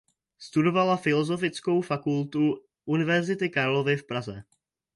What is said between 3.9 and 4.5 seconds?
v Praze.